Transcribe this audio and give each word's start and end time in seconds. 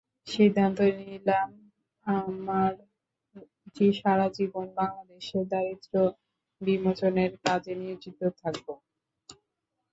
সিদ্ধান্ত 0.27 0.79
নিলাম, 0.99 1.49
আমার 2.07 2.71
সারা 3.95 4.27
জীবনে 4.37 4.71
বাংলাদেশের 4.79 5.43
দারিদ্র্য 5.51 6.03
বিমোচনের 6.61 7.31
কাজে 7.45 7.73
নিয়োজিত 7.75 8.19
থাকব। 8.41 8.67